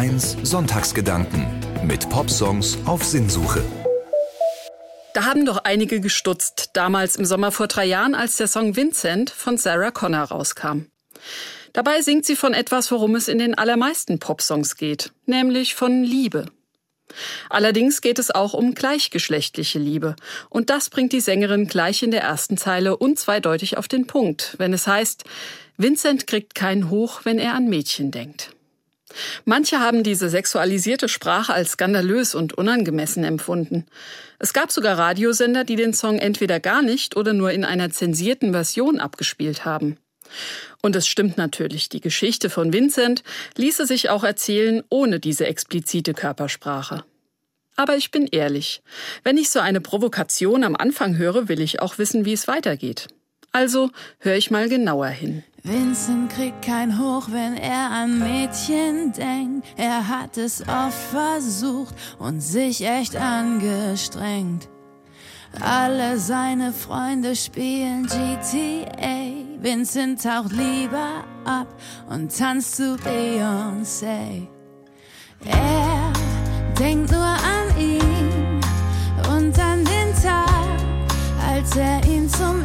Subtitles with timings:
[0.00, 1.46] 1 Sonntagsgedanken
[1.84, 3.62] mit Popsongs auf Sinnsuche.
[5.12, 9.28] Da haben doch einige gestutzt, damals im Sommer vor drei Jahren, als der Song Vincent
[9.28, 10.86] von Sarah Connor rauskam.
[11.74, 16.46] Dabei singt sie von etwas, worum es in den allermeisten Popsongs geht, nämlich von Liebe.
[17.50, 20.16] Allerdings geht es auch um gleichgeschlechtliche Liebe.
[20.48, 24.72] Und das bringt die Sängerin gleich in der ersten Zeile unzweideutig auf den Punkt, wenn
[24.72, 25.24] es heißt,
[25.76, 28.54] Vincent kriegt keinen Hoch, wenn er an Mädchen denkt.
[29.44, 33.86] Manche haben diese sexualisierte Sprache als skandalös und unangemessen empfunden.
[34.38, 38.52] Es gab sogar Radiosender, die den Song entweder gar nicht oder nur in einer zensierten
[38.52, 39.96] Version abgespielt haben.
[40.82, 43.22] Und es stimmt natürlich, die Geschichte von Vincent
[43.56, 47.04] ließe sich auch erzählen ohne diese explizite Körpersprache.
[47.76, 48.82] Aber ich bin ehrlich,
[49.24, 53.08] wenn ich so eine Provokation am Anfang höre, will ich auch wissen, wie es weitergeht.
[53.52, 55.42] Also höre ich mal genauer hin.
[55.62, 59.66] Vincent kriegt kein Hoch, wenn er an Mädchen denkt.
[59.76, 64.68] Er hat es oft versucht und sich echt angestrengt.
[65.60, 69.60] Alle seine Freunde spielen GTA.
[69.60, 71.66] Vincent taucht lieber ab
[72.08, 74.46] und tanzt zu Beyoncé.
[75.44, 76.12] Er
[76.78, 78.60] denkt nur an ihn
[79.28, 80.78] und an den Tag,
[81.46, 82.62] als er ihn zum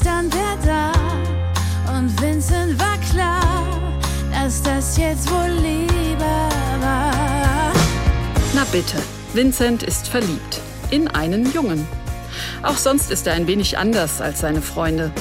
[0.00, 3.90] stand er da und Vincent war klar,
[4.32, 6.24] dass das jetzt wohl Liebe
[6.80, 7.72] war.
[8.54, 8.96] Na bitte,
[9.34, 11.86] Vincent ist verliebt in einen Jungen.
[12.62, 15.12] Auch sonst ist er ein wenig anders als seine Freunde.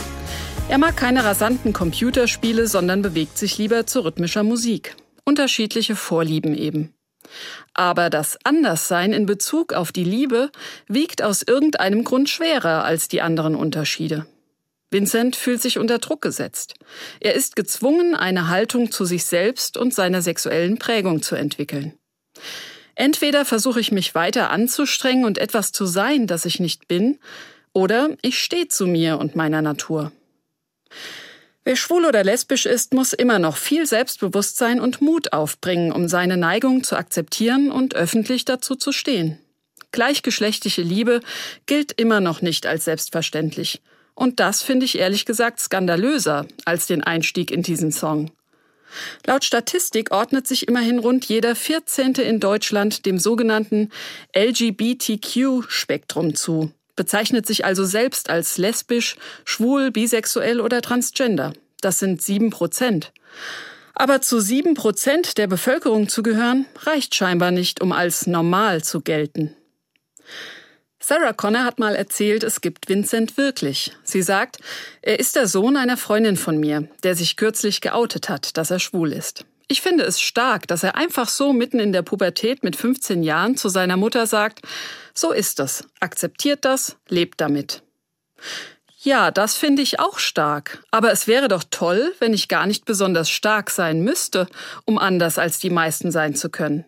[0.70, 4.96] Er mag keine rasanten Computerspiele, sondern bewegt sich lieber zu rhythmischer Musik.
[5.26, 6.94] Unterschiedliche Vorlieben eben.
[7.74, 10.52] Aber das Anderssein in Bezug auf die Liebe
[10.88, 14.26] wiegt aus irgendeinem Grund schwerer als die anderen Unterschiede.
[14.94, 16.76] Vincent fühlt sich unter Druck gesetzt.
[17.20, 21.94] Er ist gezwungen, eine Haltung zu sich selbst und seiner sexuellen Prägung zu entwickeln.
[22.96, 27.20] Entweder versuche ich mich weiter anzustrengen und etwas zu sein, das ich nicht bin,
[27.74, 30.12] oder ich stehe zu mir und meiner Natur.
[31.66, 36.38] Wer schwul oder lesbisch ist, muss immer noch viel Selbstbewusstsein und Mut aufbringen, um seine
[36.38, 39.40] Neigung zu akzeptieren und öffentlich dazu zu stehen.
[39.92, 41.22] Gleichgeschlechtliche Liebe
[41.66, 43.82] gilt immer noch nicht als selbstverständlich.
[44.16, 48.32] Und das finde ich ehrlich gesagt skandalöser als den Einstieg in diesen Song.
[49.26, 52.14] Laut Statistik ordnet sich immerhin rund jeder 14.
[52.14, 53.90] in Deutschland dem sogenannten
[54.36, 59.16] LGBTQ-Spektrum zu, bezeichnet sich also selbst als lesbisch,
[59.46, 61.54] schwul, bisexuell oder transgender.
[61.82, 63.12] Das sind sieben Prozent.
[63.96, 69.02] Aber zu sieben Prozent der Bevölkerung zu gehören, reicht scheinbar nicht, um als normal zu
[69.02, 69.56] gelten.
[71.06, 73.92] Sarah Connor hat mal erzählt, es gibt Vincent wirklich.
[74.06, 74.60] Sie sagt,
[75.02, 78.80] er ist der Sohn einer Freundin von mir, der sich kürzlich geoutet hat, dass er
[78.80, 79.44] schwul ist.
[79.68, 83.58] Ich finde es stark, dass er einfach so mitten in der Pubertät mit 15 Jahren
[83.58, 84.62] zu seiner Mutter sagt,
[85.14, 87.84] so ist es, akzeptiert das, lebt damit.
[89.00, 90.86] Ja, das finde ich auch stark.
[90.90, 94.48] Aber es wäre doch toll, wenn ich gar nicht besonders stark sein müsste,
[94.86, 96.86] um anders als die meisten sein zu können.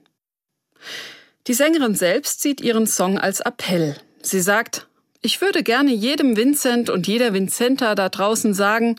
[1.47, 3.95] Die Sängerin selbst sieht ihren Song als Appell.
[4.23, 4.87] Sie sagt,
[5.21, 8.95] ich würde gerne jedem Vincent und jeder Vincenta da draußen sagen,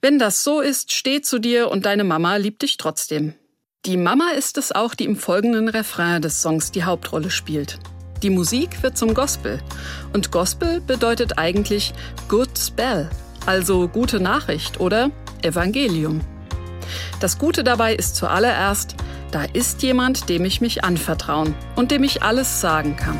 [0.00, 3.34] wenn das so ist, steh zu dir und deine Mama liebt dich trotzdem.
[3.84, 7.78] Die Mama ist es auch, die im folgenden Refrain des Songs die Hauptrolle spielt.
[8.22, 9.60] Die Musik wird zum Gospel.
[10.14, 11.92] Und Gospel bedeutet eigentlich
[12.26, 13.10] Good Spell,
[13.44, 15.10] also gute Nachricht oder
[15.42, 16.22] Evangelium.
[17.20, 18.96] Das Gute dabei ist zuallererst,
[19.32, 23.18] da ist jemand, dem ich mich anvertrauen und dem ich alles sagen kann.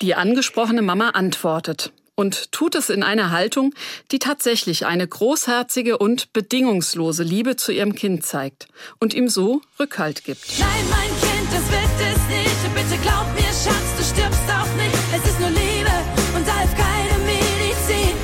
[0.00, 3.72] Die angesprochene Mama antwortet und tut es in einer Haltung,
[4.10, 8.66] die tatsächlich eine großherzige und bedingungslose Liebe zu ihrem Kind zeigt
[8.98, 10.58] und ihm so Rückhalt gibt.
[10.58, 12.74] Nein, mein Kind, das wird es nicht.
[12.74, 14.98] Bitte glaub mir, Schatz, du stirbst auch nicht.
[15.14, 15.94] Es ist nur Liebe
[16.34, 18.16] und da hilft keine Medizin.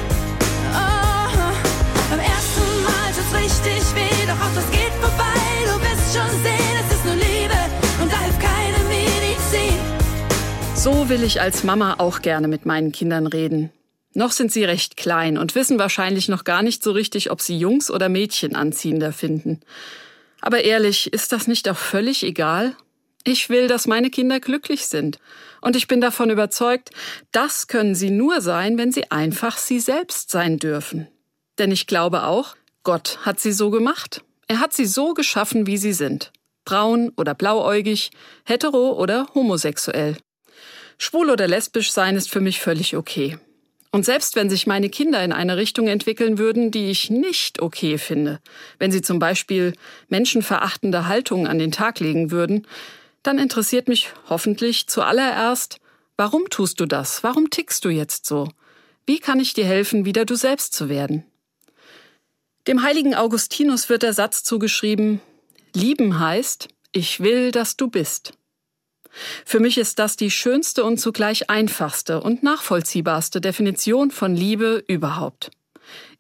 [0.75, 1.55] Oh,
[2.11, 5.39] beim ersten Mal tut's richtig weh, doch auch das geht vorbei.
[5.67, 7.59] Du wirst schon sehen, es ist nur Liebe
[8.03, 9.79] und da hilft keine Medizin.
[10.75, 13.71] So will ich als Mama auch gerne mit meinen Kindern reden.
[14.15, 17.59] Noch sind sie recht klein und wissen wahrscheinlich noch gar nicht so richtig, ob sie
[17.59, 19.61] Jungs oder Mädchen anziehender finden.
[20.41, 22.77] Aber ehrlich, ist das nicht auch völlig egal?
[23.25, 25.19] Ich will, dass meine Kinder glücklich sind.
[25.61, 26.91] Und ich bin davon überzeugt,
[27.33, 31.09] das können sie nur sein, wenn sie einfach sie selbst sein dürfen.
[31.59, 34.23] Denn ich glaube auch, Gott hat sie so gemacht.
[34.47, 36.33] Er hat sie so geschaffen, wie sie sind.
[36.65, 38.11] Braun oder blauäugig,
[38.45, 40.19] hetero oder homosexuell.
[40.99, 43.39] Schwul oder lesbisch sein ist für mich völlig okay.
[43.95, 47.97] Und selbst wenn sich meine Kinder in eine Richtung entwickeln würden, die ich nicht okay
[47.97, 48.41] finde,
[48.81, 49.73] wenn sie zum Beispiel
[50.09, 52.67] menschenverachtende Haltungen an den Tag legen würden,
[53.23, 55.79] dann interessiert mich hoffentlich zuallererst,
[56.17, 57.23] warum tust du das?
[57.23, 58.49] Warum tickst du jetzt so?
[59.07, 61.23] Wie kann ich dir helfen, wieder du selbst zu werden?
[62.67, 65.21] Dem heiligen Augustinus wird der Satz zugeschrieben,
[65.73, 68.33] Lieben heißt, ich will, dass du bist.
[69.45, 75.51] Für mich ist das die schönste und zugleich einfachste und nachvollziehbarste Definition von Liebe überhaupt.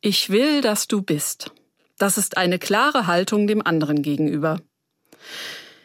[0.00, 1.50] Ich will, dass du bist.
[1.98, 4.60] Das ist eine klare Haltung dem anderen gegenüber.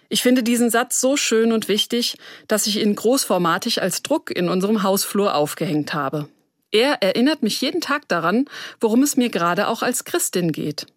[0.09, 2.17] Ich finde diesen Satz so schön und wichtig,
[2.47, 6.27] dass ich ihn großformatig als Druck in unserem Hausflur aufgehängt habe.
[6.71, 8.45] Er erinnert mich jeden Tag daran,
[8.79, 10.87] worum es mir gerade auch als Christin geht.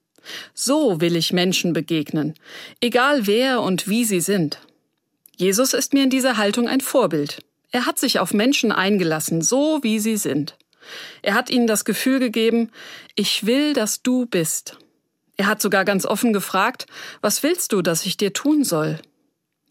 [0.54, 2.34] So will ich Menschen begegnen,
[2.80, 4.58] egal wer und wie sie sind.
[5.42, 7.40] Jesus ist mir in dieser Haltung ein Vorbild.
[7.72, 10.56] Er hat sich auf Menschen eingelassen, so wie sie sind.
[11.20, 12.70] Er hat ihnen das Gefühl gegeben,
[13.16, 14.78] ich will, dass du bist.
[15.36, 16.86] Er hat sogar ganz offen gefragt,
[17.22, 19.00] was willst du, dass ich dir tun soll?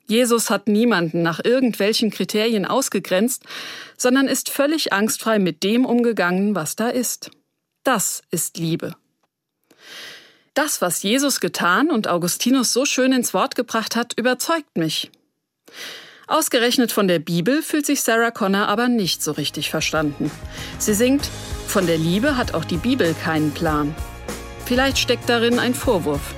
[0.08, 3.44] Jesus hat niemanden nach irgendwelchen Kriterien ausgegrenzt,
[3.96, 7.32] sondern ist völlig angstfrei mit dem umgegangen, was da ist.
[7.86, 8.94] Das ist Liebe.
[10.54, 15.10] Das, was Jesus getan und Augustinus so schön ins Wort gebracht hat, überzeugt mich.
[16.28, 20.32] Ausgerechnet von der Bibel fühlt sich Sarah Connor aber nicht so richtig verstanden.
[20.78, 21.30] Sie singt,
[21.68, 23.94] von der Liebe hat auch die Bibel keinen Plan.
[24.66, 26.34] Vielleicht steckt darin ein Vorwurf.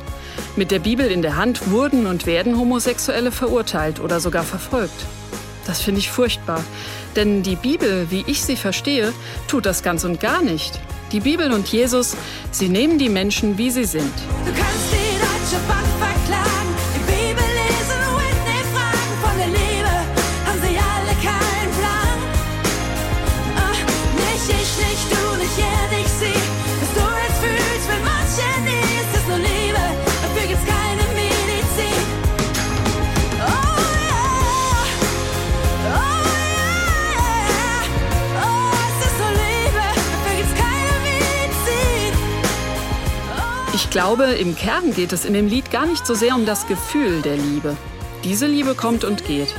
[0.56, 5.06] Mit der Bibel in der Hand wurden und werden Homosexuelle verurteilt oder sogar verfolgt.
[5.66, 6.64] Das finde ich furchtbar,
[7.16, 9.14] denn die Bibel, wie ich sie verstehe,
[9.48, 10.80] tut das ganz und gar nicht.
[11.12, 12.16] Die Bibel und Jesus,
[12.52, 14.14] sie nehmen die Menschen, wie sie sind.
[43.76, 46.68] Ich glaube, im Kern geht es in dem Lied gar nicht so sehr um das
[46.68, 47.76] Gefühl der Liebe.
[48.24, 49.52] Diese Liebe kommt und geht.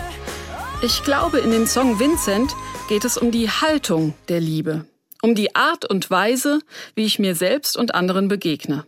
[0.83, 2.55] Ich glaube, in dem Song Vincent
[2.89, 4.87] geht es um die Haltung der Liebe,
[5.21, 6.61] um die Art und Weise,
[6.95, 8.85] wie ich mir selbst und anderen begegne.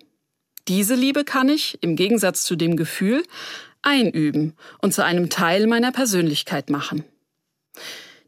[0.68, 3.24] Diese Liebe kann ich, im Gegensatz zu dem Gefühl,
[3.82, 7.02] einüben und zu einem Teil meiner Persönlichkeit machen.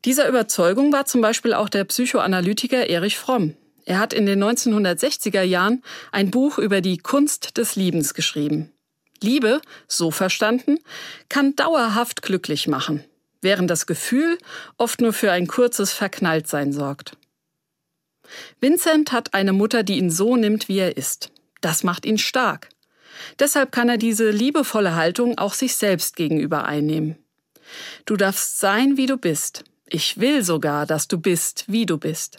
[0.04, 3.54] Dieser Überzeugung war zum Beispiel auch der Psychoanalytiker Erich Fromm.
[3.88, 5.82] Er hat in den 1960er Jahren
[6.12, 8.70] ein Buch über die Kunst des Liebens geschrieben.
[9.22, 10.78] Liebe, so verstanden,
[11.30, 13.02] kann dauerhaft glücklich machen,
[13.40, 14.36] während das Gefühl
[14.76, 17.16] oft nur für ein kurzes Verknalltsein sorgt.
[18.60, 21.30] Vincent hat eine Mutter, die ihn so nimmt, wie er ist.
[21.62, 22.68] Das macht ihn stark.
[23.38, 27.16] Deshalb kann er diese liebevolle Haltung auch sich selbst gegenüber einnehmen.
[28.04, 29.64] Du darfst sein, wie du bist.
[29.86, 32.36] Ich will sogar, dass du bist, wie du bist.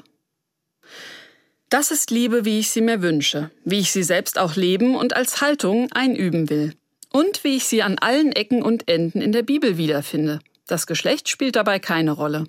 [1.69, 5.15] Das ist Liebe, wie ich sie mir wünsche, wie ich sie selbst auch leben und
[5.15, 6.73] als Haltung einüben will.
[7.11, 10.39] Und wie ich sie an allen Ecken und Enden in der Bibel wiederfinde.
[10.65, 12.45] Das Geschlecht spielt dabei keine Rolle.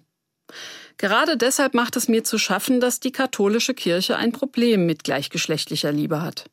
[0.97, 5.93] Gerade deshalb macht es mir zu schaffen, dass die katholische Kirche ein Problem mit gleichgeschlechtlicher
[5.93, 6.47] Liebe hat.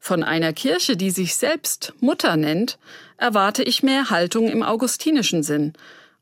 [0.00, 2.78] Von einer Kirche, die sich selbst Mutter nennt,
[3.16, 5.72] erwarte ich mehr Haltung im augustinischen Sinn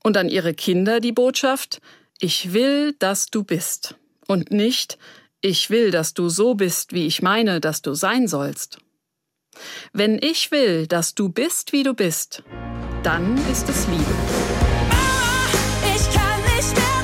[0.03, 1.81] und an ihre Kinder die Botschaft,
[2.21, 4.99] ich will, dass du bist und nicht,
[5.43, 8.79] ich will, dass du so bist, wie ich meine, dass du sein sollst.
[9.93, 12.43] Wenn ich will, dass du bist, wie du bist,
[13.03, 14.15] dann ist es Liebe.
[14.89, 17.02] Mama, ich kann nicht mehr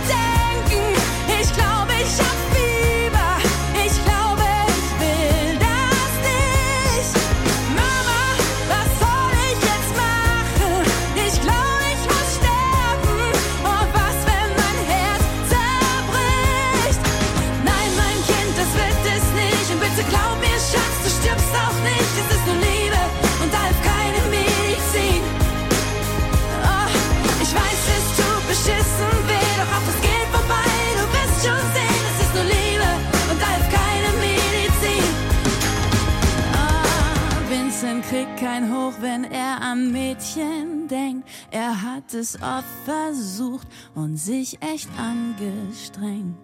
[38.29, 41.29] kriegt kein Hoch, wenn er an Mädchen denkt.
[41.51, 46.37] Er hat es oft versucht und sich echt angestrengt.